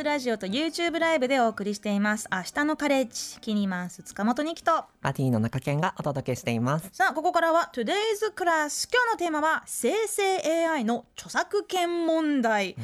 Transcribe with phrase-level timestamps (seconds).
[0.00, 2.26] TBS ラジオと YouTube ライブでお送りしています。
[2.32, 4.84] 明日のカレッジキニマンス塚本二木と。
[5.02, 6.88] バディの中堅がお届けしています。
[6.92, 7.92] さあここからは Today's
[8.34, 12.76] Class 今日のテーマは生成 AI の著作権問題、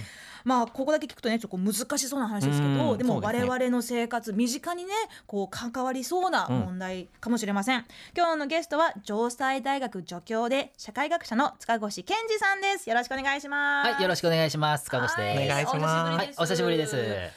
[0.46, 4.92] まあここだけ聞くとねちょっと難しそうな話ですけどうんでも我々の生活身近にね
[5.26, 7.84] こう関わりそうな問題かもしれません、
[8.16, 12.88] 今日のゲストは城西大学助教で社会学者の塚越健二さんです。
[12.88, 13.90] よろしくお願いします。
[13.90, 14.84] はい、よろしくお願いします。
[14.84, 15.42] 塚越です。
[15.44, 16.16] お願いします。
[16.16, 16.96] はい、お久しぶりです。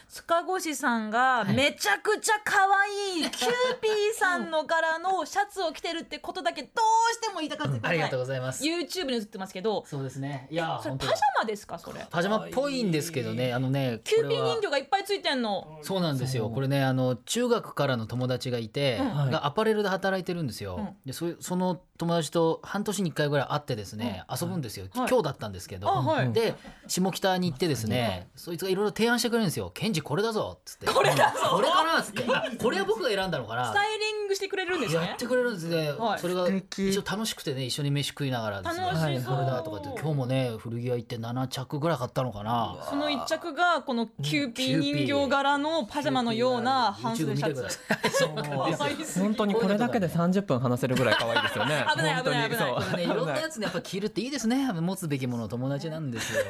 [0.10, 8.64] 塚越さんがめちゃくちゃ可愛いキューピーさんの柄のシャツを着てるってことだけどうしても言いたかったありがとうございます。
[8.64, 9.84] YouTube に映ってますけど。
[9.88, 10.48] そうですね。
[10.52, 12.06] いや、本当それパジャマですかそれ？
[12.10, 16.50] パジャマっぽいんですけどね、あのね、キューピーこれは人形がいっぱいついてんのそうなんですよ。
[16.50, 20.78] これね、あの中学からの友達がいて、はいがアパレルで働いてるんですよ。
[20.80, 24.88] うんで、そその友達と半年に一回ぐらい会ってですね、遊ぶんですよ。
[24.94, 26.56] はい今日だったんですけど、あはいで
[26.88, 29.72] 下北に行ってですね、そいつがいろいろ提案してくれるんですよ。
[29.74, 30.88] 健司これだぞっつって。
[30.88, 31.50] これだぞ。
[31.52, 32.24] これかなっつって。
[32.34, 33.74] あこれは僕が選んだのかなス。
[33.74, 35.06] タイリングしてくれるんですね。
[35.06, 36.20] やってくれるんですね、はい。
[36.20, 38.86] それが一応楽しくてね一緒に飯食いながらですね。
[38.86, 42.78] 楽しそうこれだとかって今日もね古着屋行って7着ぐらい買ったのかな。
[42.90, 49.20] その一着がこのキューピー人形柄のパジャマのような半袖シャ YouTube 見てくだツ。
[49.20, 51.86] 本当にこれだけで30分話せるぐらい可愛いですよね。
[51.96, 53.04] 危ない危ない危ない。
[53.04, 53.08] い。
[53.08, 54.72] ろんなやつねやっぱ着るっていいですね。
[54.72, 56.44] 持つべきもの友達なんですよ。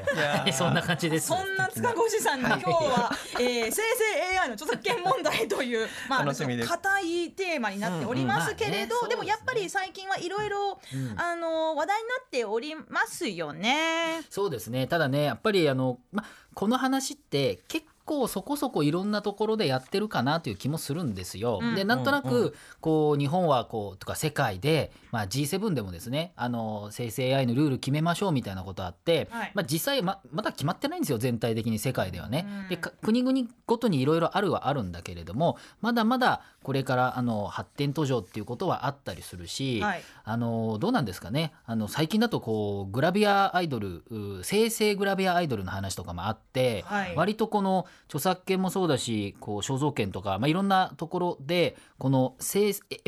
[0.53, 10.80] そんな感じですそんな塚越さんに今日は、えー生成 AI の著作権問題という、まあ、硬いテーマになっておりますけれど、うんうんまあねでもやっぱり最近はいろいろ
[11.16, 14.22] あの話題になっておりますよね。
[14.30, 21.59] そうですねただねやっぱりあの、ま、この話って結構そこそこいろんなところでやってるかなという気もするんですよ。
[21.61, 21.75] うん。
[21.75, 29.51] でなんとなくこう日本はこうとか世界で、まあ、G7 でもですねあの生成 AI のルール決めましょうみたいなことあって、はい。
[29.53, 32.47] まあ、実際ままだ決まってないんですよ全体的に世界ではね。
[32.63, 32.69] うん。
[32.69, 41.53] でか国々ごとにいろいろあるはあるんだけれどもまだまだこれからあの発展途上っていうことはあったりするし、はいあのどうなんですかね。
[41.66, 47.16] あの最近だとこうグラビアアイドルう生成グラビアアイドルの話とかもあって、はい。
[47.16, 52.35] 割とこの著作権もそうだしこう肖像権とか、まあ、いろんなところでこの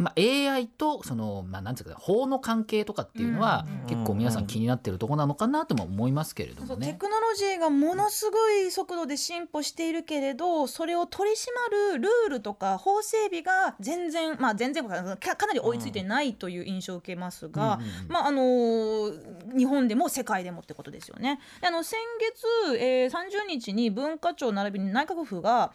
[0.01, 6.87] まあ、AI とその、まあ、なんていうか法の関係とかっていうのは、うん結構皆さん気になってるところなのかなとも思いますけれどもね。
[6.87, 11.47] テクノロジーがものすごい速度で進歩しているけれどそれを取り締
[11.91, 21.39] まるルールとか法整備が全然まあ全然かかなり追いついてないという印象を受けますが、うんうんうんまああのー日本でも世界でもってことですよね。
[21.59, 21.99] であの先
[22.71, 25.73] 月、えー、30日に文化庁並びに内閣府が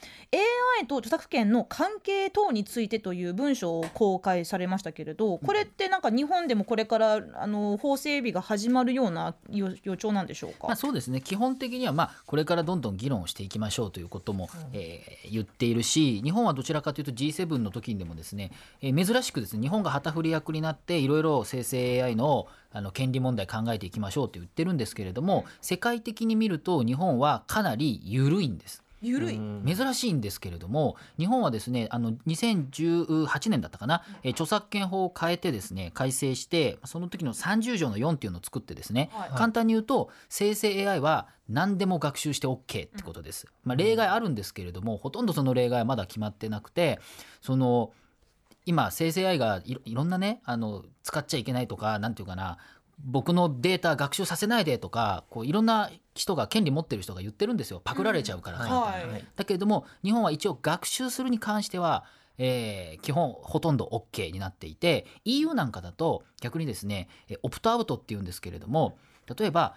[0.81, 10.69] AI と著作権の関係等についてという文書を公開されましたけれどこれってなんか日本でもこれからあの法整備が始まるような予予兆なんでしょうか？
[10.69, 28.83] まあ、そうですね基本的にはまあこれからどんどん議論をしていきましょうということも、えー言っているし日本はどちらかというと G7 の時にでもですね、えー珍しくですね日本が旗振り役になっていろいろ生成 AI のあの権利問題考えていきましょうと言ってるんですけれども世界的に見ると日本はかなり緩いんです。
[29.03, 39.31] ゆるい、珍しいんですけれども日本はですねあの2018年だったかな、えー著作権法を変えてですね改正してその時の30条の4っていうのを作ってですね、はい。
[39.31, 46.99] 簡単に言うと生成 AI は何でも学習して OK ってことです、まあ、例外あるんですけれどもほとんどその例外はまだ決まってなくて
[47.41, 47.93] その
[48.67, 52.59] 今生成 AI がいろんなねあの使っちゃいけないとかなんていうかな
[52.99, 57.81] 僕のデータ学習させないでとかこういろんな人が権利持ってる人が言ってるんですよ。
[57.85, 58.69] パクられちゃうから、うん。
[58.69, 59.13] 簡単に。
[59.13, 59.25] はい。
[59.37, 62.05] だけれども日本は一応学習するに関しては、
[62.39, 68.97] えー基本ほとんど OK になっていて EU なんかだと逆にですねえオプトアウトっていうんですけれども
[69.39, 69.75] 例えば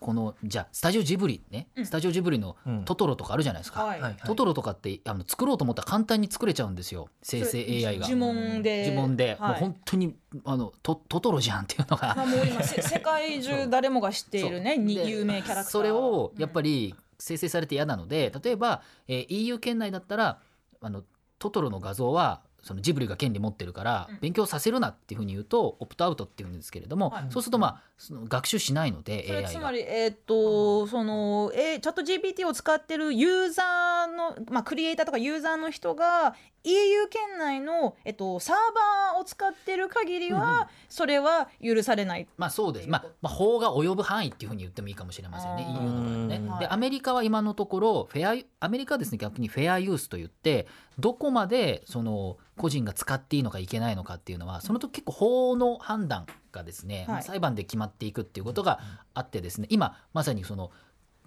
[0.00, 2.84] このじゃあスタジオジブリね、スタジオジブリのうん。
[2.86, 4.00] トトロとかあるじゃないですか、はい。
[4.00, 7.08] はいトトロとかってあの作ろうと思ったら簡単に作れちゃうんですよ。
[7.22, 8.08] 生成 AI が。
[8.08, 8.90] 呪文で。
[8.90, 9.50] 呪文で、はい。
[9.50, 12.14] もう本当にあのトトトロじゃんっていうのが。
[12.16, 15.64] まあもう今せ 世界中誰もが知っているねにで有名キャラクター。
[15.64, 20.38] それをやっぱり生成されて嫌なので例えば、えー EU 圏内だったら
[20.80, 21.04] あの
[21.38, 24.18] トトロの画像はそのジブリが権利持ってるからうん。
[24.20, 27.26] 勉強させるなっていうふうに言うとオプトアウトっていうんですけれども、はい。
[27.30, 29.48] そうするとまあその学習しないので AI が。
[29.48, 36.34] つまり、えーっとその、えーチャット GPT を使ってるユーザーの、まあ、クリエイターとかユーザーの人が
[36.64, 42.26] EU 圏内の、えっと、サーバーを使ってる限りは、それは許されない。
[42.36, 45.66] まあそうです、まあ、まあ法が及ぶ範囲っていうふうに言ってもいいかもしれませんね。
[45.68, 46.48] EU の場合はね。
[46.48, 46.60] はい。
[46.60, 50.66] でアメリカは今のところフェアアメリカはですね逆にフェアユースと言って
[50.98, 57.22] どこまでその個人が使っていいのかいけないのかっていうのはその時結構法の判断がですね、はい。
[57.22, 58.80] 裁判で決まっていくっていうことが
[59.14, 60.70] あってですね今まさにその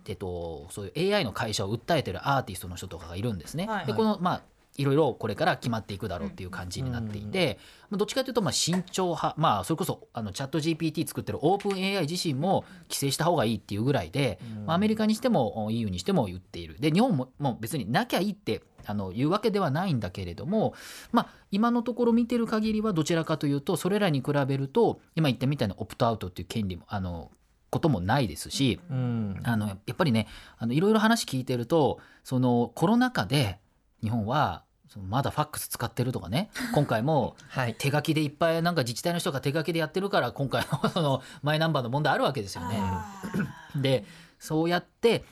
[0.05, 3.67] えっと、そういう AI の会社を訴えてるアーティストの人とかがいるんですね。
[3.67, 3.85] はい。
[3.85, 4.41] でこのまあ
[4.77, 7.59] いろいろこれから決まっていくだろうっていう感じになっていて、
[7.89, 16.77] まあどっちかというとまあ慎重派まあそれこそあのチャット GPT 作ってるオープン AI 自身も規制した方がいいっていうぐらいで、まあアメリカにしても EU にしても言っている。
[16.79, 20.73] で日本ももう別になきゃいいってあの言うわけではないんだけれども、
[21.11, 27.31] まあ、今のところ見てる限りはどちらかというとそれらに比べると今言ったみたいなオプトアウトっていう権利もあの
[27.69, 29.39] こともないですし、うん。
[29.43, 30.27] あのやっぱりね
[30.57, 33.59] あのいろいろ話聞いてるとそのコロナ禍で
[34.03, 34.63] 日本は
[35.07, 36.51] まだファックス使ってるとかね。
[36.75, 37.75] 今回もはい。
[37.75, 42.79] 手書きでいっぱいなんか自治体の人が手書きでやってるから今回のそのマイナンバーの問題あるわけですよね。
[43.75, 44.05] で
[44.37, 45.23] そうやって、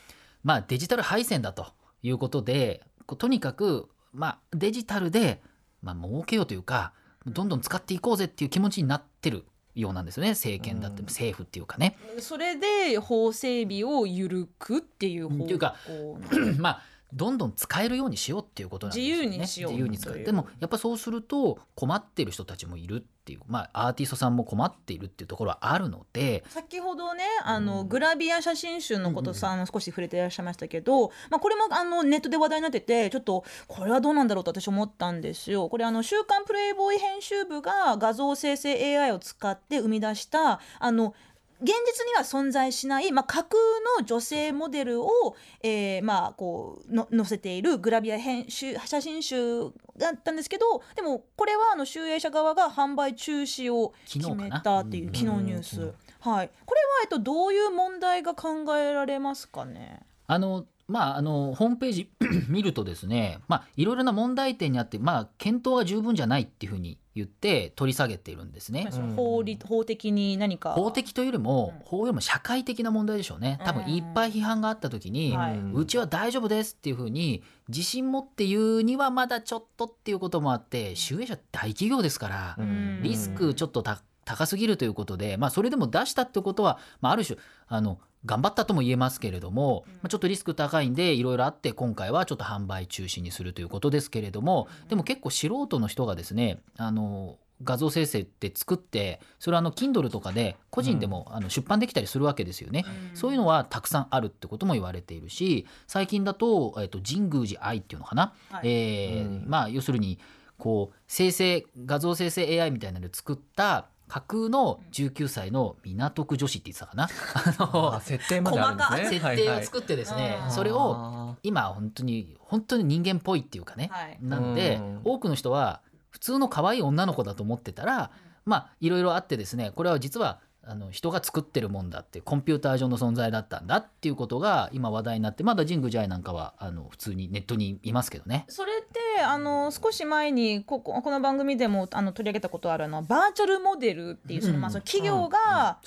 [0.44, 1.68] まあ、デジタル配線だと
[2.01, 2.81] いうことで
[3.18, 5.41] とにかく、まあ、デジタルで、
[5.81, 6.94] まあ儲けようというか
[7.27, 9.45] どんどん使っていこうぜっていう気持ちになってる
[9.75, 10.31] ようなんですよね。
[10.31, 11.06] 政権だって、うん。
[11.06, 11.97] 政府っていうかね。
[12.19, 15.75] それで法整備を緩くっていう方向っていうか
[16.57, 16.81] まあ
[17.13, 19.22] どんどん使えるようにしようっていうことなんですよね。
[19.24, 20.16] 自由にしよう自由に使う。
[20.16, 27.90] うでもやっぱそうすると困ってる人たちもいるっていうまあアーティストさんも困っているっていうところはあるので先ほどねあの、うん。
[27.90, 35.69] グラビア写真集のことさ、あの少し触れていらっしゃいましたけど、まあ、これもあのネットで話題になっててちょっとこれはどうなんだろうと私思ったんですよ。
[35.69, 41.13] これあの「週刊プレイボーイ」編集部が画像生成 AI を使って生み出したあの
[41.62, 43.60] 現実には存在しない、まあ、架空
[44.00, 60.00] の女性モデルを、えーまあ、こうの載せているグラビア編集写真集だったんですけどでもこれはあの集英社側が販売中止を決めたっていう昨昨日ニュース、はい、これは、えっと、どういう問題が考えられますかね？
[60.28, 62.11] あのまあ、あのホームページ
[62.49, 68.89] 見るとですね、まあ、いろいろな問題点にあって、まあ、検討が十分じゃないっていうふうに言って取り下げてるんですね。
[69.15, 70.73] 法律法的に何か。
[70.73, 71.85] 法的というよりもうん。
[71.85, 73.59] 法よりも社会的な問題でしょうね。
[73.65, 75.57] 多分いっぱい批判があった時に、はい。
[75.57, 83.01] ううちは大丈夫ですっていうふうに自信持って言うにはまだちょっとっていうこともあって集英社大企業ですから、うん。
[83.03, 102.85] リスクちょっとた高すぎるということで、まあ、それでも出したってことは、まあ、ある種あの頑張ったとも言えますけれども、まあ、ちょっとリスク高いんでいろいろあって今回はちょっと販売中止にするということですけれどもでも結構素人の人がですねあの画像生成って作ってそれはあの Kindle とかで個人でもあの出版できたりするわけですよね。
[103.13, 108.62] そういうのはたくさんあるってことも言われているし最近だと,、えっと神宮寺愛っていうのかな、はい。
[108.63, 109.45] えーうん。
[109.47, 110.19] まあ要するに
[110.57, 117.08] こう生成画像生成 AI みたいなので作った架空の19歳の港区女子って言ってたかな。
[117.63, 119.04] ああ設定まであるんですね。
[119.04, 124.18] の設定を作ってですね、はいはいそれをあ今本当に本当に人間っぽいっていうかね、はい。
[124.22, 125.02] なんでうん。
[125.06, 125.80] 多くの人は
[126.10, 128.12] 普通の可愛い女の子だと思ってたら
[128.44, 138.46] まあいろいろあってですねこれは実はあの人が作ってるもんだってコンピューター上の存在だったんだっていうことが今話題になってまだ神宮寺愛なんかはあの普通にネットにいますけどね。
[138.48, 145.80] それってあの少し前にこここの番組でもあの取り上げたことあるのはバーチャルモデルっていうその、うんまあ、その企業が、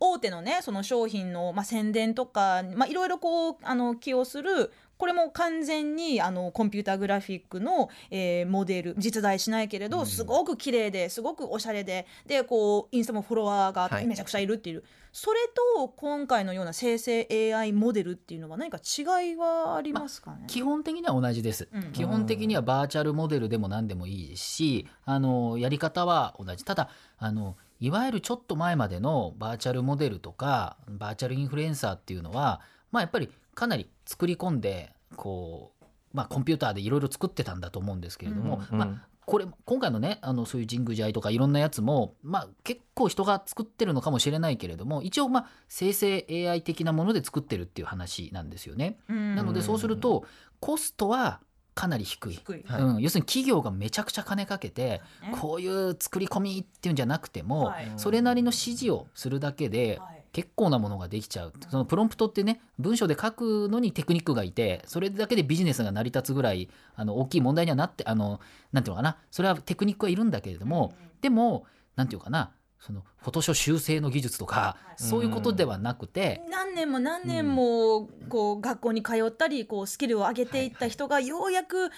[0.00, 10.06] 大手のねその商品の、まあ、宣伝とか、まあ、いろいろこうあの起用するこれも完全にあのコンピューターグラフィックの、えーモデル実在しないけれど、うん。
[10.06, 14.06] すごく綺麗ですごくおしゃれででこうインスタもフォロワーがはい。
[14.06, 15.38] めちゃくちゃいるっていう、それ
[15.76, 21.92] と今回のような生成 AI モデルっていうのは何か違いはありますかね、基本的には同じです、うん。
[21.92, 26.64] 基本的にはバーチャルモデルでも何でもいいですしあのやり方は同じ。
[26.64, 26.88] ただ
[27.18, 48.96] あのいわゆるちょっと前までのバーチャルモデルとかバーチャルインフルエンサーっていうのはまあやっぱりかなり作り込んでこう、まあ、コンピューターでいろいろ作ってたんだと思うんですけれども、うんまあこれ今回のねあのそういう神宮寺愛とかいろんなやつも、まあ、結構人が作ってるのかもしれないけれども一応まあ生成 AI 的なもので作ってるっていう話なんですよね。
[49.10, 49.34] うん。
[49.34, 50.24] なのでそうすると
[50.60, 51.40] コストは
[51.74, 52.36] かなり低い。
[52.36, 52.80] 低い、はい。
[52.80, 57.92] うん、要するに企業がめちゃくちゃ金かけてねこういう作り込みっていうんじゃなくても、はい。
[57.98, 61.52] それなりの指示をするだけではい結構なものができちゃう。
[61.70, 68.40] そのプロンプトってね文章で書くのにテクニックがいてそれだけでビジネスが成り立つぐらいあの大きい問題にはなってあの
[68.72, 69.18] なんていうのかな。
[69.30, 71.66] それはテクニックはいるんだけれども、でも
[71.96, 72.52] なんていうかな。
[72.80, 75.02] そのフォトショー修正の技術とか、はい。
[75.02, 81.90] そういうことではなくて、何年も何年もこう学校に通ったりこうスキルを上げていった人がようやく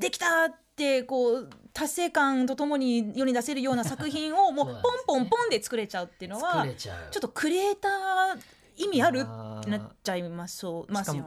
[0.00, 8.40] できたってこう達成感とともに世に出せるような作品をもうポンポンポンで作れちゃうっていうのはちょっとクリエイター
[8.78, 9.26] 意味ある？
[9.28, 10.74] あってなっちゃいまうますよ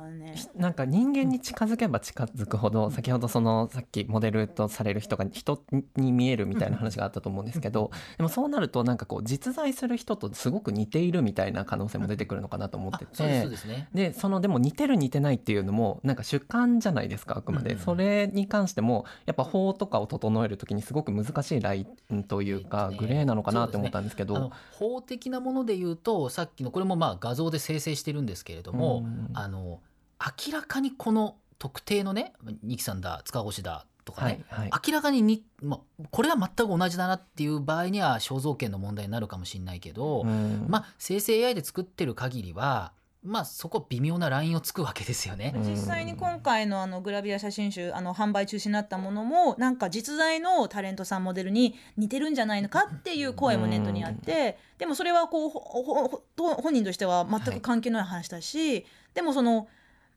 [0.10, 0.36] ね。
[0.56, 5.62] なんか人間に近づけば近づくほど先ほどそのさっきモデルとされる人が人
[5.98, 13.48] に見えるみたいな話があったと思うんですけどでもそうなるとなんかこう実在する人とすごく似ているみたいな可能性も出てくるのかなと思ってて。
[13.94, 17.80] でそのでも似てる似てないっていうのもなんか主観じゃないですかあくまで、うん。
[17.80, 24.52] それに関してもやっぱ法とかを整える時にすごく難しいラインというか、グレーなのかなって思ったんですけど。
[24.72, 29.30] 法的なもので言うとさっきのこれもまあ画像で生成してるんですけれども、うん。
[29.34, 29.80] あの
[30.46, 32.34] 明らかにこの特定のね
[32.64, 34.82] 二木さんだ塚越だとかね、はいはい。
[34.88, 40.66] 明らかにに、まあ、これは全く同じだなっていう場合には肖像権の問題になるかもしれないけど、うん。
[40.68, 45.54] まあ生成 AI で作ってる限りはまあそこ微妙なラインをつくわけですよね。
[45.58, 56.24] 実際に今回のあのグラビア写真集あの販売中止になったものもなんか実在のタレントさんモデルに似てるんじゃないのかっていう声もネットにあってでもそれはこうほほほ
[56.56, 59.68] 本人としては全く関係ない話だし、でもその、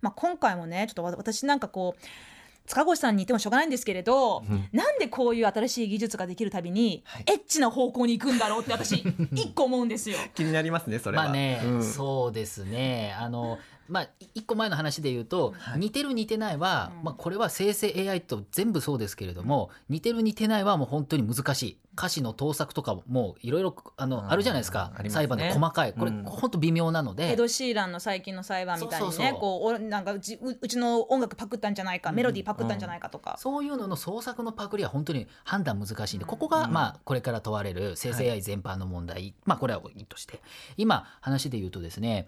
[0.00, 2.33] まあ、今回もねちょっとわ私なんかこう
[2.66, 10.16] 塚越さんに言ってもしょうがないんですけれど、うんなんでこういう新しい技術ができるたびに、はいエッチな方向に行くんだろうって私 一個思うんですよ。
[10.34, 11.24] 気になりますねそれは。
[11.24, 17.04] まあね、うんそうですねあのまあい一個前の話で言うと、似てる似てないは、うん。
[17.04, 21.78] まあ、これは生成 AI と全部そうですけれども似てる似てないはもう本当に難しい。
[21.96, 24.92] 歌詞の盗作とかもいろいろあるじゃないですか。
[25.00, 25.10] ね。
[25.10, 26.24] 裁判で細かいこれ、うん。
[26.24, 27.32] 本当微妙なので。
[27.32, 40.40] エド・シーランの最近の裁判みたいにねこうおなんかうちううちの音楽パクったんじゃないか、メロディーパクったんじゃないかとか、そういうのの創作のパクリは本当に判断難しいんでここがまあこれから問われる生成 AI 全般の問題、まあこれはいいとして。
[40.76, 42.26] 今話で言うとですね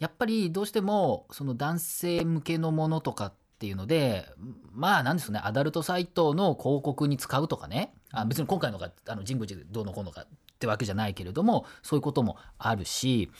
[0.00, 4.26] やっぱりどうしてもその男性向けのものとかっていうので
[4.72, 5.40] まあなんですね。
[5.44, 7.92] アダルトサイトの広告に使うとかね。
[8.10, 10.26] あ別に今回のがあの神宮寺どうのこうのかっ
[10.58, 13.30] てわけじゃないけれどもそういうこともあるし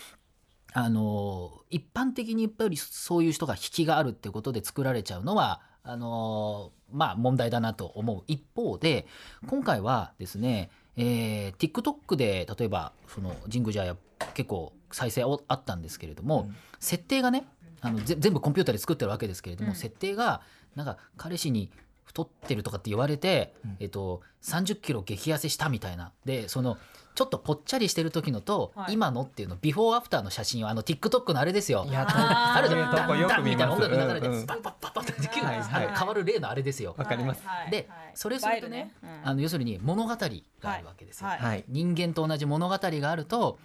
[0.73, 8.23] あの一般的にやっぱりそういう人が引きがあるっていうことで作られちゃうのはあのまあ問題だなと思う。
[8.27, 9.07] 一方で
[9.47, 13.97] 今回はですね、えー TikTok で例えばその神宮寺や
[14.35, 16.57] 結構再生あったんですけれども、うん。
[16.79, 17.47] 設定がね
[17.81, 19.77] あのぜ全部コンピューターで作ってるわけですけれども、うん。
[19.77, 20.43] 設定が
[20.77, 21.71] なんか彼氏に
[22.05, 23.77] 太ってるとかって言われて、うん。
[23.81, 26.13] えっと、30キロ激痩せしたみたいな。
[26.25, 26.79] でその
[27.15, 28.95] ちょっとぽっちゃりしてる時のと、はい。
[28.95, 31.85] 今のっていうのビフォーアフターの写真をあの TikTok のあれですよ。
[31.89, 36.95] いやあるじゃそういうとこんダンダンみたいな音楽流れてパッパッパッパッって急に変わる例のあれですよ。
[36.97, 37.43] わかります。
[37.45, 38.11] はいではい。
[38.15, 38.93] それするとね
[39.25, 41.31] あの要するに物語があるわけですよ。
[41.69, 43.59] 人間と同じ物語があると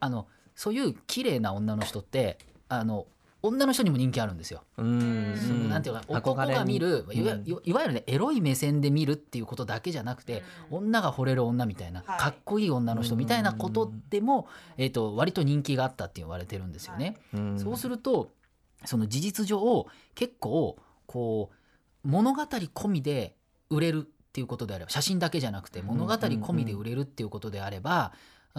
[0.00, 0.26] あの
[0.56, 3.06] そういう綺麗な女の人ってあの
[3.42, 4.64] 女の人にも人気あるんですよ。
[4.76, 5.34] うん。
[5.36, 7.44] そのなんていうかな男が見るいわ,、うん。
[7.46, 12.18] いわゆるねエロい目線で見るっていうことだけじゃなくて、女が惚れる女みたいな、はい。
[12.18, 14.48] かっこいい女の人みたいなことでも、
[14.78, 17.16] えー、と割と人気があったって言われてるんですよね。
[17.34, 17.60] うん。
[17.60, 18.32] そうすると
[18.84, 23.36] その事実上結構こう物語込みで
[23.70, 28.12] 売れるっていうことであれば写真だけじゃなくて物語込みで売れるっていうことであれば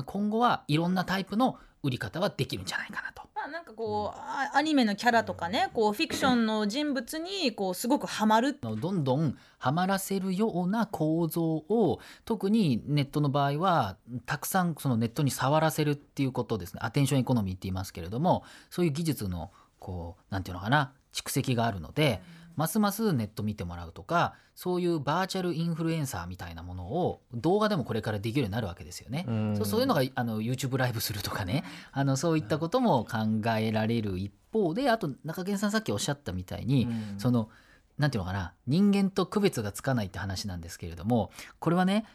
[0.05, 3.23] 今後はいろんなタイプの売り方はできるんじゃないかなと。
[3.35, 8.57] まあなんかこう、あアニメのキャラとかねこうフィクションの人物にこうすごくハマる。
[8.63, 16.79] のどんどんはまらせるような構造を特にネットの場合はたくさんそのネットに触らせるっていうことですね。
[16.83, 22.21] アテンションエコノミーって言いますけれどもそういう技術のこうなんていうのかな蓄積があるので、
[22.57, 29.25] ますますネット見てもらうとかそういうバーチャルインフルエンサーみたいなものを動画でもこれからできるようになるわけですよね。
[29.27, 29.55] うん。
[29.55, 31.63] そうそういうのがあの YouTube ライブするとかね。
[31.93, 37.19] あのそういったことも考えられる一方であと中堅さんさっきおっしゃったみたいに、うん。
[37.19, 37.49] その
[37.99, 42.05] なんていうのかな人間と区別がつかないって話なんですけれどもこれはね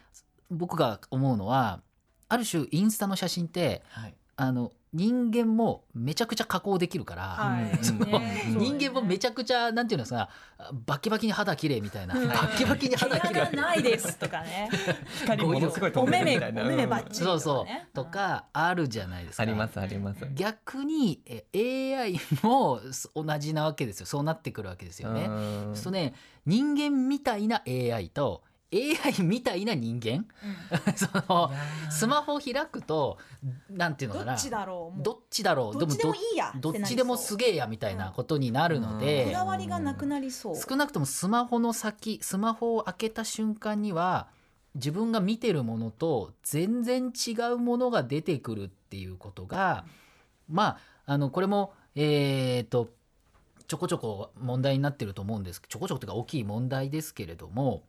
[0.49, 1.81] 僕が思うのは
[2.27, 4.15] ある種インスタの写真ってはい。
[4.35, 7.83] あの人間もめちゃくちゃ加工できるから、はい。
[7.83, 10.29] そのね人間もめちゃくちゃなんていうんですか
[10.85, 14.69] バキバキに肌綺麗みたいな、うんバキバキに肌綺麗ないですとかね。
[15.21, 16.61] 光ものすごい飛お目目るみたいな。
[16.61, 17.65] お目目うんバッチリそうそう。
[17.65, 19.43] とかねとかあるじゃないですか。
[19.43, 20.27] ありますあります。
[20.33, 22.79] 逆にえ AI も
[23.15, 24.05] 同じなわけですよ。
[24.05, 25.25] そうなってくるわけですよね。
[25.25, 25.75] うん。
[25.75, 26.13] そね
[26.45, 28.43] 人間みたいな AI と
[28.73, 30.25] AI みたいな人間？
[30.97, 31.51] その
[31.91, 33.17] スマホ開くと
[33.69, 34.31] なんていうのかな？
[34.33, 35.03] どっちだろう？
[35.03, 35.79] どっちだろう？
[35.79, 38.99] どっちでもいいやどっちでもすげえやみたいなことになるのうん。
[38.99, 40.55] こでだわりがなくなりそう。
[40.57, 44.27] 少なくともスマホの先スマホを開けた瞬間には
[44.75, 49.85] 自分が見てるものと全然違うものが出てくるっていうことが
[50.49, 52.89] まああのこれもえっ、と
[53.67, 55.61] ちょこちょこ問題になってると思うんです。
[55.67, 57.83] ちょこちょこというか大きい問題ですけれども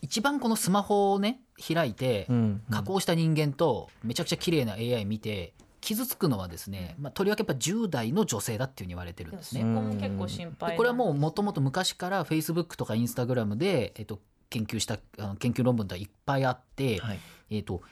[0.00, 1.40] 一番このスマホをね
[1.74, 9.60] 開いてうん加工した人間とめちゃくちゃ綺麗な AI 見て傷つくのはですね、まあ、とりわけやっぱ10代の女性だっていうふうに言われてるんですね。
[9.60, 17.18] そこも結構心配でこれはもうもともと昔からフェイスブックとかインスタグラムで、えっと、研究したあの研究論文とかいっぱいあって、はい。
[17.50, 17.82] えっと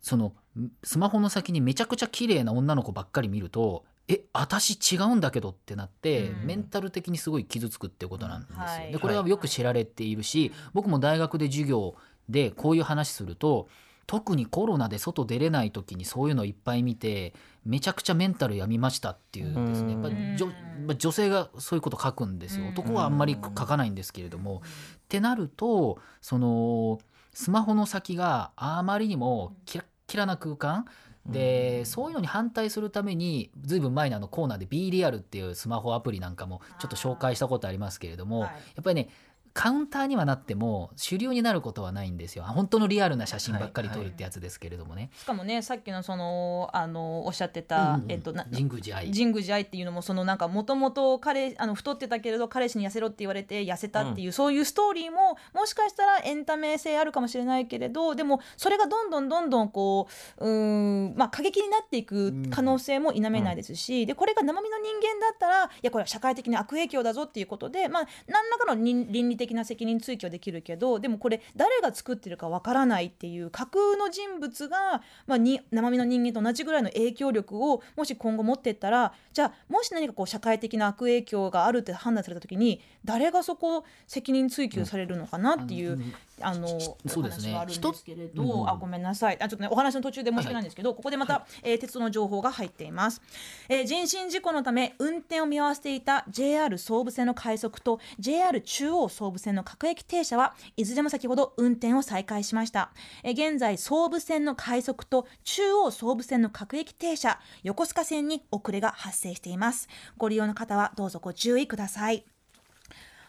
[0.00, 0.34] その
[0.82, 8.58] スマホの先にめちゃくちゃ綺麗な女の子ばっかり見るとえ私違うんだけどってなって、うんメンタル的にすごい傷つくってことなんですよ。
[8.58, 11.94] はいでこれはよく知られているし、僕も大学で授業
[12.28, 13.68] でこういう話すると
[14.06, 19.92] 特にコロナで外出れない時にそういうのいっぱい見てめちゃくちゃメンタル病みましたっていうんですね。
[19.92, 22.64] やっぱりじょうんまあ女性がそういうこと書くんですよ。
[22.64, 24.62] うん男はあんまり書かないんですけれども。
[24.64, 26.98] ってなるとその
[27.34, 30.86] スマホの先があまりにもキラッキラな空間
[31.26, 38.50] で、そういうのに反対するためにずいぶん前のあのコーナーで B リアルっていうスマホアプリなんかもちょっと紹介したことありますけれども、はい。
[38.50, 39.08] やっぱりね
[39.54, 42.44] カウンターにはなっても主流になることはないんですよ。
[42.44, 86.00] 本当のリアルな写真ばっかり撮るってやつですけれどもね、しかもねさっきのそのあのおっしゃってた、うんうんえっとな神宮寺愛神宮寺愛っていうのもそのなんかもともと彼あの太ってたけれど彼氏に痩せろって言われて痩せたっていう、そういうストーリーももしかしたらエンタメ性あるかもしれないけれどでもそれがどんどんどんどんこううーんまあ過激になっていく可能性も否めないですし、でこれが生身の人間だったらいやこれは社会的に悪影響だぞっていうことでまあ何らかの倫倫理的な責任追及はできるけどでもこれ誰が作ってるかわからないっていう架空の人物が、まあ、に生身の人間と同じぐらいの影響力をもし今後持っていったらじゃあもし何かこう社会的な悪影響があるって判断された時に誰がそこを責任追及されるのかなっていう、
[86.40, 87.52] あのそうですね。
[87.52, 88.68] お話はあるんですけれど、うん。
[88.68, 89.36] あごめんなさい。
[89.40, 93.20] あちょっとねお話の途中で申し訳ないんですけど、ここでまた、えー鉄道の情報が入っています、
[93.68, 102.90] えー人身事故のため運転を見合わせていた JR 総武線の快速と JR 中央総武線の各駅停車はいずれも先ほど運転を再開しました、
[103.22, 109.88] えー現在総武線の快速と中央総武線の各駅停車横須賀線に遅れが発生しています。
[110.16, 112.24] ご利用の方はどうぞご注意ください。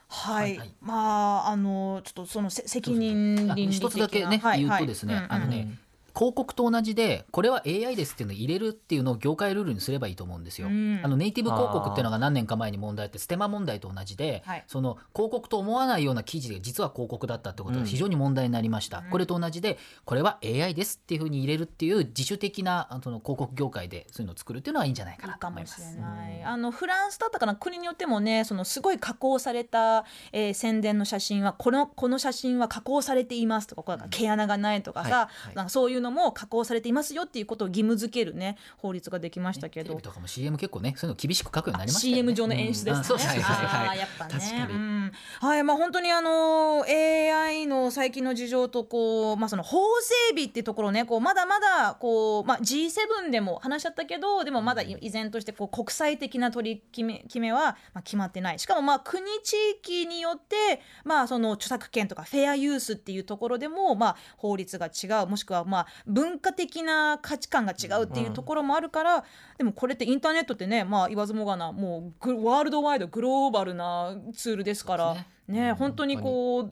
[0.07, 0.73] はい、はいはい。
[0.81, 5.79] まああのちょっとそのせ責任あ倫一つだけね、はい言うとですね、はいあのね、
[6.15, 10.67] 広告と同じでこれは AI ですっていうのを入れるっていうのを業界ルールにすればいいと思うんですよ。
[10.67, 11.01] うん。
[11.03, 14.63] あのネイティブ広告っていうのが何年か前に問題あってステマ問題と同じで、はい。
[14.67, 19.03] その広告と思わないような記事で実は広告だったってことが非常に問題になりました。
[19.09, 25.97] これと同じでこれは AI ですっていうふうに入れるっていう自主的なあのその広告業界でそういうのを作るっていうのはいいんじゃないかなと思います。
[26.45, 35.47] あのフランスだったかな国によってもねそのすごい加工された、えー宣伝の写真はこのこの写真は加工されていますとかこうなんか毛穴がないとかさ、はい。
[35.47, 35.55] はい。
[35.55, 40.03] なんかそういうのも加工されていますよっていうことを義務付けるね法律ができましたけどテレビ。
[40.03, 42.15] とかも CM 結構ねそういうの厳しく書くようになりましたよね。
[42.17, 42.91] CM 上の演出ですね。
[42.91, 43.41] うんそうですね。
[43.41, 44.33] やっぱね。
[44.33, 58.59] 確かにうんはい、まあ本当にあの AI の最近の事情とこうまあその法整備っていうところね、こうまだまだこうまあ G7 でも話しちゃったけど、でもまだ依然としてこう国際的な取り決め決めはまあ決まってない。
[58.59, 69.23] しかもまあ国地域によってまあその著作権とかフェアユースっていうところでもまあ法律が違う、もしくはまあ文化的な価値観が違うっていうところもあるから、
[69.57, 75.27] でもこれってインターネットってね、まあ言わずもがなもうグワールドワイドグローバルなツールですからね。
[75.47, 76.71] ね本当にこう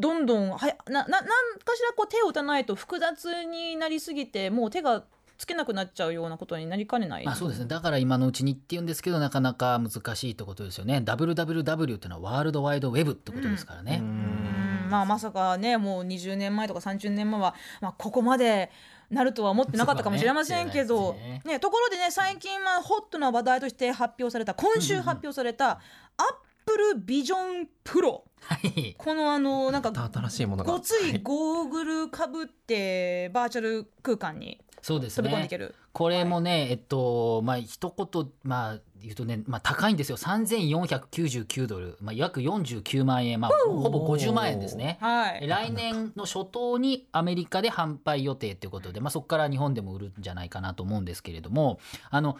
[0.00, 5.04] どんどんはやなななんかしらこう手を打たないと複雑になりすぎてもう手が
[5.40, 7.24] つけなくなっちゃうようなことになりかねない。
[7.24, 7.66] まあそうですね。
[7.66, 10.98] だから今のうちにって言うんですけどなかなか難しいってことですよね。
[10.98, 14.39] WWW っていうのはワールドワイドウェブってことですからね、うん
[14.90, 18.70] まあまさかねもう20年前とか30年前は、まあ、ここまで
[19.10, 21.42] なるとは思ってなかったかもしれませんけど、ね。
[21.44, 25.80] ねところでね最近まあホットな話題として発表された今週発表された、アッ
[26.64, 28.94] プルビジョンプロはい。
[28.96, 30.72] このあのなんか新しいものが。
[30.72, 35.28] ごついゴーグルかぶってバーチャル空間にそうですね。
[35.28, 40.16] 飛び込んでいける、これもね、えっとまあ一言まあ言うとね、まあ、高いんですよ。
[40.16, 44.98] 3499ドル、まあ、約49万円、まあ、ほぼ50万円ですね。
[45.00, 45.46] はい。
[45.46, 51.78] 来年の初頭にアメリカで販売予定ということで、まあ、そこから日本でも売るんじゃないかなと思うんですけれども
[52.10, 52.36] あの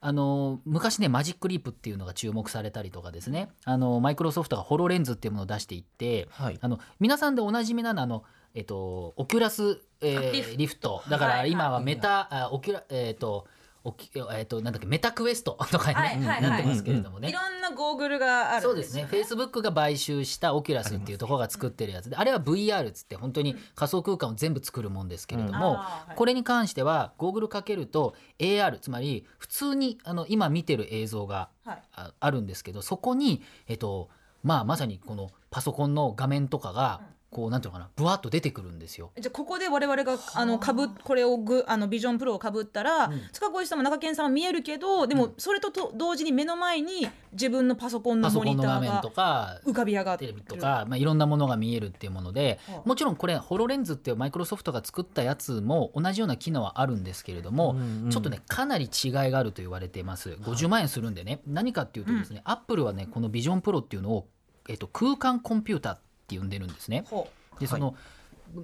[0.00, 3.50] あの昔ねマジックリープっていうのが注目されたりとかですね。
[3.64, 6.58] あのマイクロソフトがホロレンズっていうものを出していってはい。
[6.60, 11.04] あの皆さんでおなじみなのはあの、えっと、 Oculus、えー Rift。
[11.08, 11.38] だかはい。
[11.38, 13.46] ら今はメタ、あ Oculus えっ、と
[13.84, 16.42] オキえっ、となんだっけ Meta Quest とかに、ねはいはいはい。
[16.42, 17.28] なってますけれどもね。
[17.28, 18.82] いろんなゴーグルがあるそうんでね。
[18.82, 31.82] ですすよフェイスブックが買収した Oculus っていうところが作ってるやつで、あれは VR っつって本当に仮想空間を全部作るもんですけれども、あーはいこれに関してはゴーグルかけると AR つまり普通にあの今見てる映像がはい。
[31.94, 34.08] ああるんですけどそこに、えっと
[34.42, 37.00] まあ、まさにこのパソコンの画面とかが
[37.32, 39.10] こうなんていうのかなぶわっと出てくるんですよ。
[39.18, 40.44] じゃあここで我々があ。
[40.44, 43.20] のかぶこれをぐあのビジョンプロをかぶったら、うん。
[43.32, 50.32] 塚越さんも中堅さんも見えるけどでもそれとと同時に目の前に自分のパソコンのモニターコンの画面とがか浮かび上がってる。
[50.32, 52.88] テレビとか、まあ、いろんなものが見えるっていうものではあ。
[52.88, 58.10] もちろんこれホロレンズってマイクロソフトが作ったやつも同じような機能はあるんですけれども、うんうん。
[58.10, 60.30] ちょっとねかなり違いがあると言われています。
[60.30, 61.40] 50万円するんでね。
[61.46, 64.28] 何かっていうとですね、アップルはねこのビジョンプロっていうのを、
[64.68, 65.96] えっと、空間コンピューター
[66.32, 67.04] って呼んでるんですね。
[67.08, 67.28] ほ
[67.60, 67.94] でその、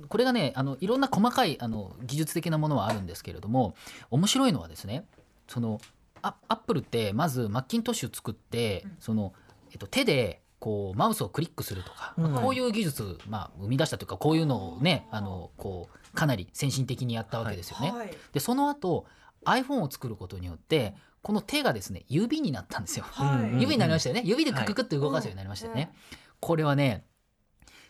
[0.08, 3.74] これがねあのいろんな細かいあの技術的なものはあるんですけれども
[4.10, 5.06] 面白いのはですね
[5.46, 5.80] その
[6.20, 9.32] アアップルってまずマッキントッシュ作って、その
[9.70, 12.34] えっと、手でこうマウスをクリックするとか、うん。
[12.34, 17.92] こういう技術、まあ、生み出したというかこういうのをねあのこうかなり先進的にやったわけですよね。
[17.92, 18.10] はい。
[18.32, 19.06] でその後
[19.44, 23.04] iPhone を作ることによってこの手がですね指になったんですよ。
[23.08, 23.50] はい。
[23.50, 24.22] うん指になりましたよね。
[24.24, 25.92] 指でクククって動かすようになりましたよね。
[26.40, 27.04] これはね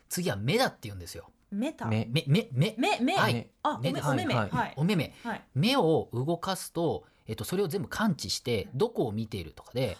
[0.08, 1.30] 次は目だって言うんですよ。
[1.50, 2.74] メタ目目目目。
[2.78, 3.48] 目目、はい。
[3.62, 4.34] あお目お目目。
[4.34, 4.74] ははい。
[4.76, 5.14] お目目。
[5.24, 5.42] はい。
[5.54, 9.98] 目を動かすと、えっと、それを全部感知してどこを見ているとかで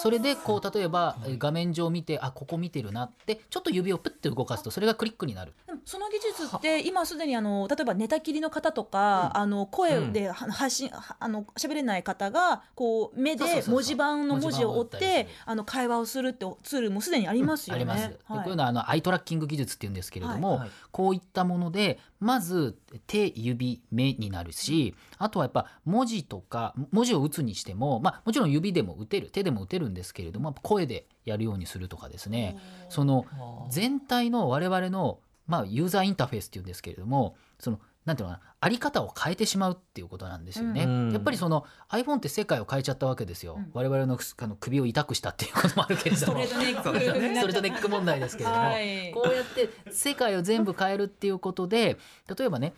[0.00, 5.54] それでこう例えばえ画面上見てあここ見てるなってちょっと指をプッて動かすとそれがクリックになる。
[5.84, 17.80] その技術って今すでにあの例えば寝たきりの方とか、あの声では発信はあの喋れない方がこう目で文字盤の文字を追ってあの会話をするってツールもすでにありますよね。
[17.80, 18.08] あります。
[18.08, 18.44] ではい。
[18.44, 32.58] こういうのはあのアイトラッキング技術っていうんですけれども、はいこういったものでまず手指目になるしあとはやっぱ文字とか文字を打つにしても、まあ、もちろん指でも打てる手でも打てるんですけれども声でやるようにするとかですね。
[32.88, 33.24] その
[33.70, 40.84] 全体の我々の、まあ、ユーザーインターフェースっていうんですけれどもそのなんていうのかなあり方を変えてしまうっていうことなんですよね。
[40.84, 41.12] うん。
[41.12, 43.54] やっぱりその iPhone って世界を変えちゃったわけですよ。
[43.58, 43.70] うん。
[43.74, 49.12] 我々のあの首を痛くしたっていうこともあるけれストども ストレートネック問題ですけれども、はい。
[49.12, 51.98] こうやって世界を全部変えるっていうことで
[52.36, 52.74] 例えばね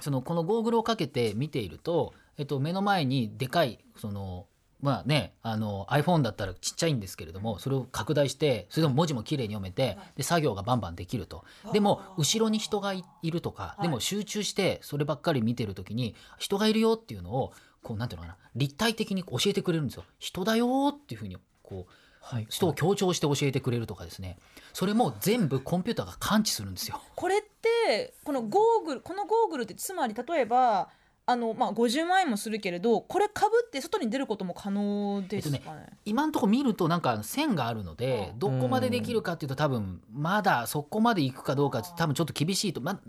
[0.00, 4.46] そのこのゴーグルをかけて見ていると、えっと、目の前にでかいその
[4.82, 11.44] まあねあの iPhone だったらちっちゃいんですけれどもそれを拡大してそれでも文字も綺麗に読めてで作業がバンバンできると。
[11.72, 13.82] でも後ろに人がいいるとかはい。
[13.82, 20.04] でも集中してそればっかり見てる時に人がいるよっていうのをこうなんていうのかな立体的に教えてくれるんですよ。
[20.18, 22.46] 人だよっていうふうにこうはい。
[22.50, 24.38] 人を強調して教えてくれるとかですね。
[24.72, 27.00] それも全部コンピューターが感知するんですよ。
[27.14, 30.88] これってこのゴーグルこのゴーグルってつまり例えば
[31.24, 35.62] あの、まあ、50万円もするけれどこれかぶって外に出ることも可能ですかね？
[35.66, 38.38] えっ今のところ見るとなんか線があるのでうん。
[38.38, 43.00] どこまでできるかっていうと多分まだそこまで行くかどうか多分ちょっと厳しいと、ま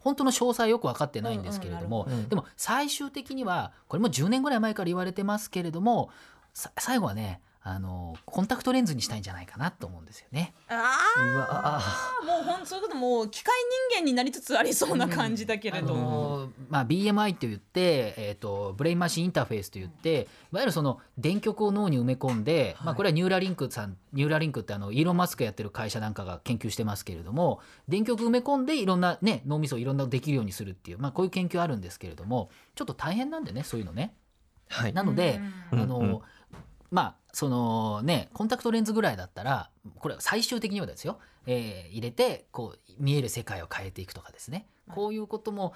[0.00, 6.10] 本当の詳細よく分かってないんですけれどもうんうんでも最終的にはこれも10年ぐらい前から言われてますけれども
[6.52, 10.54] さ最後はねあのコンタクトレンズにしたいんじゃないかなと思うんですよね。
[10.68, 11.80] ああ
[12.22, 13.54] あもうほんそういうこともう機械
[13.92, 15.94] 人間になりつつありそうな感じだけれあど。
[15.94, 34.14] のーまあ、BMI と言って、えー、とブレインマシンインターフェースと言っていわゆるその電極を脳に埋め込んで、まあ、これはニューラリンクさんニューラリンクってあのイーロン・マスクがやってる会社なんかが研究してますけれども電極埋め込んでいろんな、ね、脳みそをいろんなできるようにするっていう、まあ、こういう研究あるんですけれどもちょっと大変なんでねそういうのね。
[34.72, 35.40] はいなので、
[35.72, 36.20] うんあのうん
[36.90, 44.66] まあそのねコンタクトレンズぐらいだったらこれは最終的にはですよ、えー入れてこう見える世界を変えていくとかですね。
[44.88, 45.74] こういうことも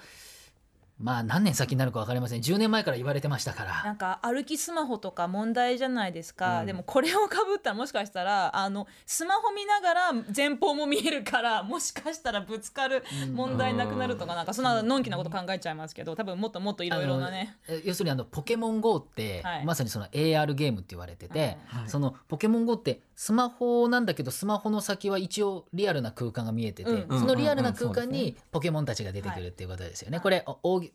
[0.97, 2.41] まあ何年先になるか分かりません。
[2.41, 6.65] 10年前から言われてましたかならんか歩きスマホとか問題じゃないですか、うん。
[6.65, 13.03] でもこれをかぶったらもしかしたらあのスマホ見ながら前方も見えるからもしかしたらぶつかる
[13.33, 17.57] 問題なくなるとかなんかそんなのんきなこと考えちゃいますけど多分もっともっといろいろなね。
[17.67, 19.65] え要するにあのポケモン GO って、はい。
[19.65, 21.89] まさにその AR ゲームって言われてて、はい。
[21.89, 27.19] そのポケモン GO ってスマホなんだけどスマホの先は一応リアルな空間が見えてて、うん。
[27.19, 30.17] そのリアルな空間にポケモンたちが出てくるっていうことですよね。
[30.17, 30.23] はい。
[30.23, 30.45] これ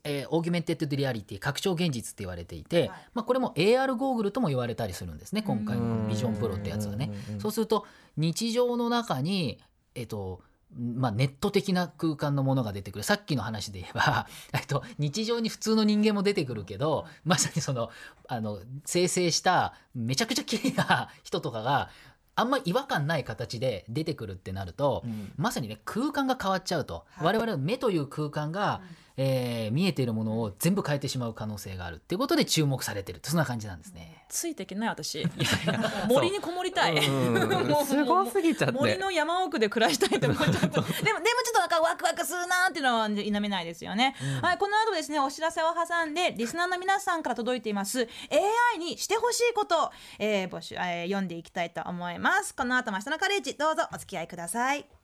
[0.05, 2.91] えー augmented reality 拡張現実って言われていて、はい。
[3.15, 7.11] まあ、これも AR ゴーグルとも言われたりするんですね今回うんの Vision Pro ってやつはね。
[7.33, 9.59] うんそうすると日常の中に、
[9.95, 10.43] えっと
[10.79, 13.03] まあ、ネット的な空間のものが出てくる。
[13.03, 17.91] さっきの話で言えば、 えっと、日常に普通の人間も出てくるけどまさにその
[18.29, 21.91] あの生成しためちゃくちゃ綺麗な 人とかが
[22.37, 25.33] あんま違和感ない形で出てくるってなると、うん。
[25.37, 27.27] まさにね空間が変わっちゃうと、はい。
[27.27, 28.81] 我々の目という空間が、
[29.23, 33.21] えー見えているものを全部変えてしまう可能性があるっていうことで注目されてる。
[33.23, 34.25] そんな感じなんですね。
[34.31, 35.27] ついていけない私。
[36.09, 38.79] 森にこもりたい、すごすぎちゃって。
[38.79, 40.57] 森の山奥で暮らしたいと思っちゃった。
[40.61, 48.09] でもでもちょっとなんかワクワクするなっていうのは否めないですよね、はい、この後ですねお知らせを挟んでリスナーの皆さんから届いています。
[48.73, 52.55] AI にしてほしいこと、えー募集、えー読んでいきたいと思います。
[52.55, 55.00] この後も明日のカレッジどうぞお付き合いください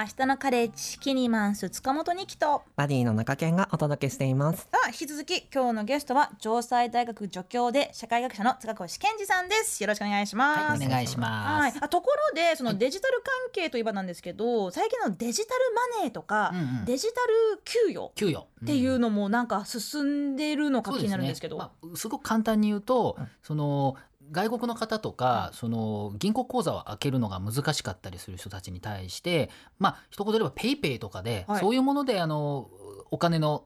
[0.00, 2.62] 明日のカレッジキニマンス塚本二木と。
[2.76, 4.68] バディの中堅がお届けしています。
[4.70, 9.82] あ引き続き今日のゲストは城西大学助教で社会学者の塚越健二さんです。
[9.82, 11.74] よろしくお願いします、はい、お願いします。
[11.74, 15.60] はい、あところでそのデジタル関係といえばなんですけど、最近のデジタル
[15.96, 16.84] マネーとか、うんうん。
[16.84, 18.46] デジタル給与給与。
[18.62, 23.96] っていうのもなんか進んでるのか気になるんですけど、まあ、すごく簡単に言うと、その
[24.30, 31.60] 外国の方とか、その銀行口座を開けるのが難しかったりする人たちに対してまあ一言で言えばペイペイとかで、はい。
[31.60, 32.68] そういうものであの
[33.10, 33.64] お金の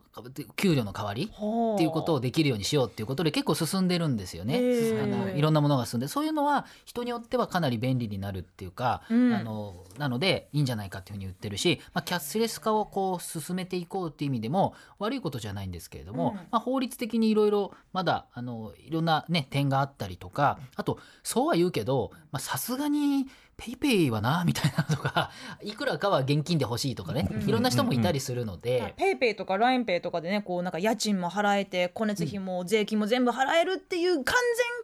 [0.57, 4.57] 給料の代わりっていうことをできるようにしようっていうことで結構進んでるんですよね。
[5.03, 9.33] あのいろんなものが進んでそういうのは人によってはかなり便利になるっていうか、うん。
[9.33, 16.37] あのなのでいいんじゃないかっていうふうに言ってるし、まあ、キャッシュレス化をこう進めていこうっていう意味でも悪いことじゃないんですけれども、うん。
[16.37, 23.27] まあ、法律的にいろいろまだあのいろんな、ね、点があったりとかあとそうは言うけどまあさすがに
[23.63, 25.31] PayPay はなみたいなのとか
[25.63, 27.49] いくらかは現金で欲しいとかね、うん。
[27.49, 28.95] いろんな人もいたりするので。
[28.97, 34.35] PayPay とか LINE Pay とかでねこうなんか家賃も払えて光熱費も税金も全部払えるっていう完全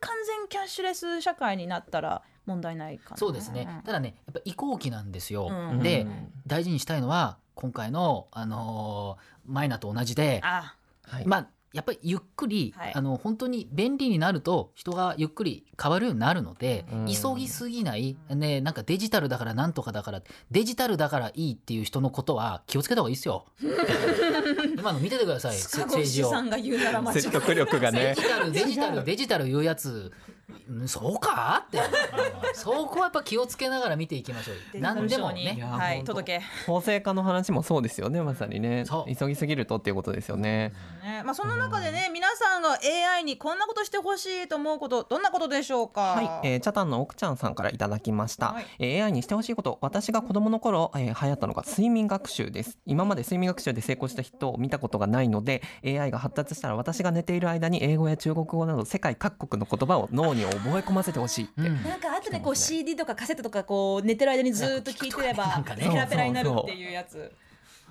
[0.00, 3.16] 完全キャッシュレス社会になったら問題ないかな。
[3.16, 3.82] そうですね、ん。
[3.82, 5.82] ただねやっぱ移行期なんですよ、うん。
[5.82, 10.74] でうん大事にしたいのは今回の、あのーマイナと同じであ。
[11.04, 11.26] はい。
[11.26, 12.94] まあやっぱりゆっくり、はい。
[12.94, 17.06] あの本当に便利になると人がゆっくり変わるようになるので、うん。
[17.06, 23.46] 急ぎすぎない、ね、なんかデジタルだからなんとかだからデジタルだからいいっていう人のことは気をつけた方がいいですよ。
[24.78, 25.56] 今の見ててください。
[25.56, 26.28] 政治を。
[26.28, 26.40] 越さ。
[26.40, 28.14] んが言うなら間違い説得力がね。
[28.18, 29.88] デジタルデジタルデジタル言うやつ。
[29.88, 30.37] ん
[30.86, 31.64] そうか？
[31.66, 31.78] って。
[32.54, 35.58] そこはやっぱ気をつけながら見ていきましょう何でもね。
[35.60, 36.44] はい届け。
[36.66, 38.84] 法制化の話もそうですよねまさにね。
[38.86, 39.14] そう。
[39.14, 40.72] 急ぎすぎるとっていうことですよね。
[41.02, 41.22] ね。
[41.24, 42.78] まあ、その中でね、皆さんが
[43.14, 46.00] AI にこんなことしてほしいと思うことどんなことでしょうか？
[46.00, 48.66] はい、えー、チャタンの奥ちゃんさんからいただきました、はい。
[48.78, 49.78] えー AI にしてほしいこと。
[49.80, 52.78] 私が子供の頃、えー流行ったのが睡眠学習です。
[52.86, 61.82] 今まで睡眠学習で成功した人を見たことがないので AI が発達したら私が寝ている間に英語や中国語など世界各国の言葉を脳に覚え込ませてほしいって、うん。
[61.84, 67.32] なんかあとねこう CD とかカセットとかこう寝てる間にずーっと聞いてればペラペラになるっていうやつ。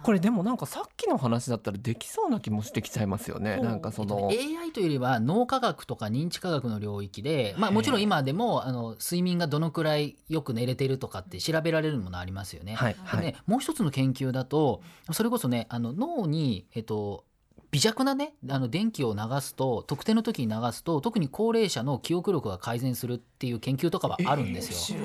[0.03, 3.57] これでもなんかさっきの話だったらできそうな気もしてきちゃいますよね。
[3.57, 12.75] なんかその、AI というよりは脳科学とか認知科学の領域で、まあ、もちろん今でもあの睡眠がどのくらいよく寝れてるとかって調べられるものありますよね。
[12.75, 14.81] はいはい、でねもう一つの研究だと
[15.11, 17.25] それこそねあの脳に、えっと、
[17.71, 24.99] 微弱なねあの電気を流すと特定の時に流すと特に高齢者の記憶力が改善するっていう研究とかはあるんですよ。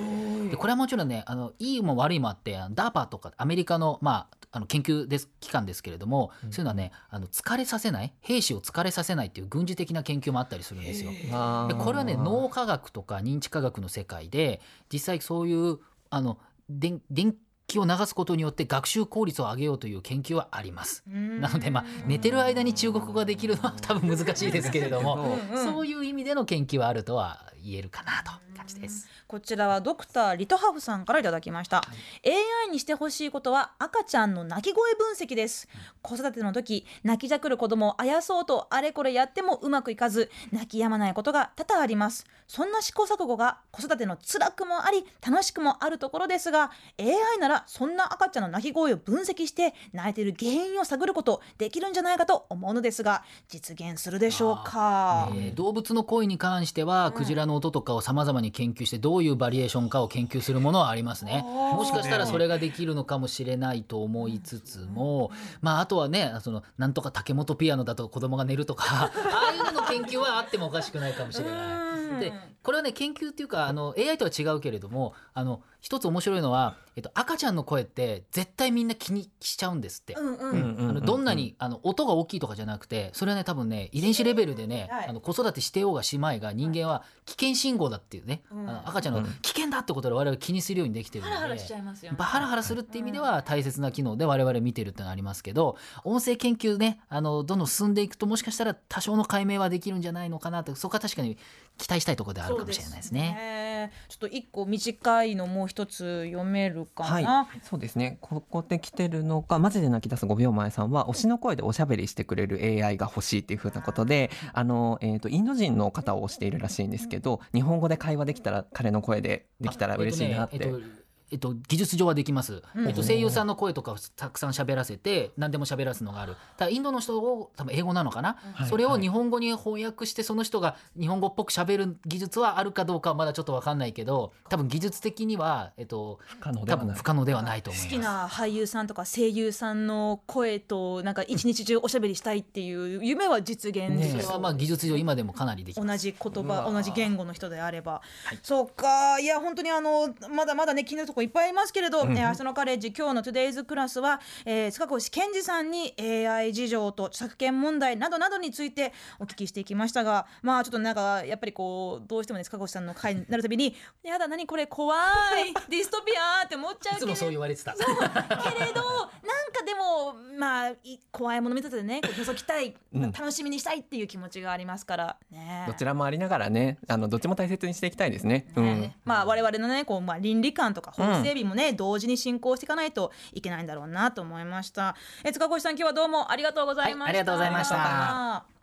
[0.50, 11.10] でこれはもちろんねあのいいも悪いもあって DARPA とかアメリカの,、まあ、あの研究です機関ですけれども、そういうのはねあの疲れさせない兵士を疲れさせないっていう軍事的な研究もあったりするんですよ。
[11.32, 14.60] あーでこれはね脳科学とか認知科学の世界で
[14.92, 15.78] 実際そういう
[16.10, 17.34] あの電電
[17.72, 21.02] 気を流すことによって学習効率を上げようという研究はあります。
[21.06, 29.08] なのでまあ寝てる間に中国語ができるのは多分難しいですけれども、そういう意味での研究はあるとは言えるかなという感じです。
[29.26, 31.82] こちらはドクターリトハフさんからいただきました、
[32.24, 35.68] AI にしてほしいことは赤ちゃんの泣き声分析です。
[36.02, 42.26] 子育ての時泣きじゃくる子供をあやそうとあれこれやってもうまくいかず泣き止まないことが多々あります。
[42.48, 46.70] そんな試行錯誤が子育ての辛くもあり楽しくもあるところですが
[47.00, 61.42] AI ならそんな赤ちゃんの泣き声を分析して泣いている原因を探ることできるんじゃないかと思うのですが実現するでしょうか、えー動物の声に関しては、クジラの音とかをさまざまに研究してどういうバリエーションかを研究するものはありますね。
[61.42, 69.10] もしかしたらそれができるのかもしれないと思いつつも、まあ、あとはねそのなんとか竹本ピアノだと子供が寝るとか あ
[69.50, 72.20] あいうのの研究はあってもおかしくないかもしれない。
[72.20, 80.14] でこれはね研究っていうかあの AI とは違うけれどもあの一つ面白いのは、えっと、赤ちゃんの声って絶対みんな気にしちゃうんですって。
[80.14, 80.76] うんうん。
[80.76, 85.08] うんあのどんなにあの音が大きいとかじゃなくてそれはね多分ね遺伝子レベルでね、はい。
[85.08, 88.70] あの子育てしてようがしまいが人間は危険信号だっていうね、うん。
[88.70, 89.24] あの赤ちゃんのうん。
[89.42, 91.36] 危険だってことで我々気にするようにできてるので。
[91.36, 101.36] ハラハラしちゃいますハラハラするっていう意味では大切な機能で我々見てるってのがありますけど音声研究ねあのどんどん進んでいくともしかしたら多少の解明はできるんじゃないのかなとそこは確かに
[101.82, 103.20] 期待したいところではあるかもしれないですね。
[103.20, 108.18] ねちょっと一個短いのもう一つ読めるかはいな。、そうですね。
[108.20, 121.01] ここで来てるのが、マジで泣き出す5秒前さんは、推しの声でおしゃべりしてくれる AI が欲しいっていうふうなことで、あの、えっ、と、インド人の方を推しているらしいんですけど、日本語で会話できたら、彼の声でできたら嬉しいなって。
[121.32, 122.86] えっとえっと、技術上はできます、うん。
[122.86, 126.36] えっと、声優さんの声とかをたくさん喋らせて何でも喋らすのがある。
[126.56, 137.94] ただインドの人を多分英語なのかな、はいそれを日本語に翻訳してその人が日本語っぽく喋る技術はあるかどうかはまだちょっと分かんないけど多分技術的には、えっと、不可能で多分不可能ではないと思います。
[137.94, 145.86] 好きな俳優さんとか声優さんの声となんか一日中おしゃべりしたいっていう夢は実現ねそれはまあ技術上今でもかなりできます。
[145.88, 148.02] 同じ言葉同じ言語の人であれば、
[148.42, 167.74] そうかいや本当にあのまだまだね気になるところいっぱいありますけれど、うんえー明日のカレッジ今日の Today's Class は、えー、塚越健司さんに AI 事情と著作権問題などなどについてお聞きしていきましたがまあちょっとなんかやっぱりこうどうしてもね塚越さんの回になるたびに「やだ何これ怖いディストピア」って思っちゃうけれいつもそう言われてた。
[167.74, 175.64] けれどなんかでもまあい怖いもの見立ててねこう覗きたい、うん楽しみにしたいっていう気持ちがありますからね。
[175.66, 178.46] どちらもありながらねあのどっちも大切にしていきたいですね。
[178.56, 184.96] うんねまあ我々のねこう、まあ、倫理観とか法整備もね、同時に進行していかないといけないんだろうなと思いました。
[185.24, 188.61] え塚越さん今日はどうもありがとうございました、はいありがとうございました